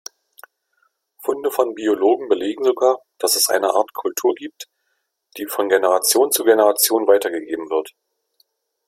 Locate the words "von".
1.51-1.75, 5.45-5.69